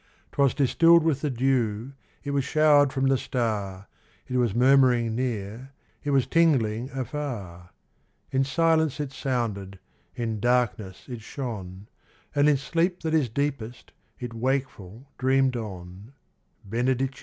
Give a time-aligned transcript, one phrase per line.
[0.31, 1.93] 'Twas distilled with the dew,
[2.23, 3.87] it was showered from the star,
[4.27, 7.69] It was murmuring near, it was tingling afar;
[8.31, 9.77] In silence it sounded,
[10.15, 11.87] in darkness it shone,
[12.33, 16.13] And in sleep that is deepest it wakeful dreamed on,
[16.67, 17.19] Benedicite.